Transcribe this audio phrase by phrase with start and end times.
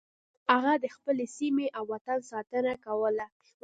[0.51, 3.27] هغه د خپلې سیمې او وطن ساتنه کوله.